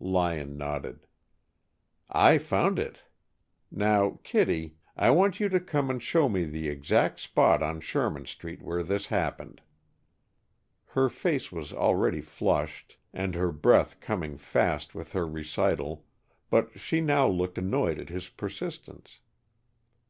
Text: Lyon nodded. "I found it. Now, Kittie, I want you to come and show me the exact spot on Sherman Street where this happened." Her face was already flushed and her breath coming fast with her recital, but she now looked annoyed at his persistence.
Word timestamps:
Lyon 0.00 0.56
nodded. 0.56 1.06
"I 2.10 2.38
found 2.38 2.78
it. 2.78 3.02
Now, 3.70 4.20
Kittie, 4.24 4.78
I 4.96 5.10
want 5.10 5.38
you 5.38 5.50
to 5.50 5.60
come 5.60 5.90
and 5.90 6.02
show 6.02 6.30
me 6.30 6.46
the 6.46 6.66
exact 6.70 7.20
spot 7.20 7.62
on 7.62 7.82
Sherman 7.82 8.24
Street 8.24 8.62
where 8.62 8.82
this 8.82 9.04
happened." 9.08 9.60
Her 10.86 11.10
face 11.10 11.52
was 11.52 11.74
already 11.74 12.22
flushed 12.22 12.96
and 13.12 13.34
her 13.34 13.52
breath 13.52 14.00
coming 14.00 14.38
fast 14.38 14.94
with 14.94 15.12
her 15.12 15.26
recital, 15.26 16.06
but 16.48 16.80
she 16.80 17.02
now 17.02 17.28
looked 17.28 17.58
annoyed 17.58 17.98
at 17.98 18.08
his 18.08 18.30
persistence. 18.30 19.20